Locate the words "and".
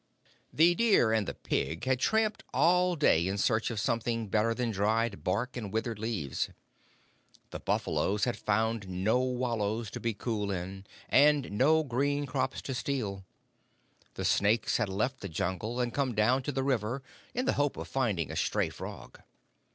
1.13-1.27, 5.55-5.71, 11.07-11.51, 15.79-15.93